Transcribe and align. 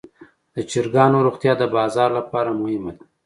د 0.55 0.57
چرګانو 0.71 1.17
روغتیا 1.25 1.53
د 1.57 1.63
بازار 1.75 2.09
لپاره 2.19 2.51
مهمه 2.61 2.91
ده. 2.97 3.03